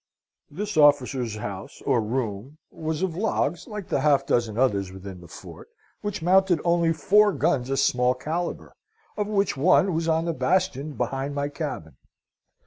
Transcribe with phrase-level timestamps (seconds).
[0.49, 5.27] "This officers' house, or room, was of logs like the half dozen others within the
[5.27, 5.69] fort,
[6.01, 8.73] which mounted only four guns of small calibre,
[9.15, 11.97] of which one was on the bastion behind my cabin.